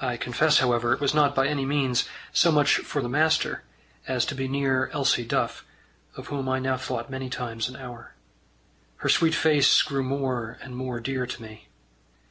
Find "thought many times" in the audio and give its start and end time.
6.78-7.68